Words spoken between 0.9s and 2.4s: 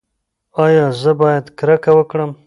زه باید کرکه وکړم؟